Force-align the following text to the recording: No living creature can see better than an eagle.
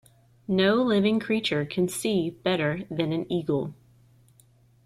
No 0.47 0.77
living 0.81 1.19
creature 1.19 1.63
can 1.63 1.87
see 1.87 2.31
better 2.31 2.85
than 2.89 3.11
an 3.13 3.31
eagle. 3.31 3.75